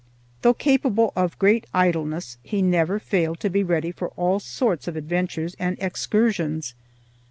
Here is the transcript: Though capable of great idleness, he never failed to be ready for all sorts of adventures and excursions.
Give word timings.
Though 0.41 0.55
capable 0.55 1.13
of 1.15 1.37
great 1.37 1.67
idleness, 1.75 2.39
he 2.41 2.63
never 2.63 2.97
failed 2.97 3.39
to 3.41 3.51
be 3.51 3.61
ready 3.63 3.91
for 3.91 4.07
all 4.17 4.39
sorts 4.39 4.87
of 4.87 4.95
adventures 4.95 5.55
and 5.59 5.77
excursions. 5.79 6.73